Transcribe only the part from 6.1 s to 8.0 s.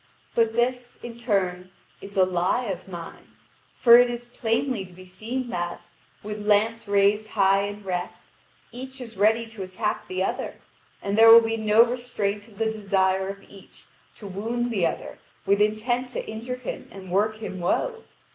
with lance raised high in